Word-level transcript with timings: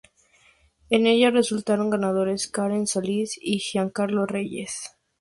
En 0.89 1.05
ella 1.05 1.29
resultaron 1.29 1.91
ganadores 1.91 2.47
Karen 2.47 2.87
Solís 2.87 3.37
y 3.39 3.59
Giancarlo 3.59 4.25
Reyes. 4.25 4.97